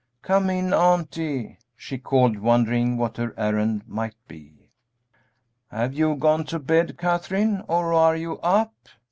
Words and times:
"Come 0.23 0.49
in, 0.49 0.73
auntie," 0.73 1.59
she 1.77 1.99
called, 1.99 2.39
wondering 2.39 2.97
what 2.97 3.17
her 3.17 3.35
errand 3.37 3.83
might 3.87 4.15
be. 4.27 4.71
"Have 5.69 5.93
you 5.93 6.15
gone 6.15 6.43
to 6.45 6.57
bed, 6.57 6.97
Katherine, 6.97 7.63
or 7.67 7.93
are 7.93 8.15
you 8.15 8.39
up?" 8.39 8.73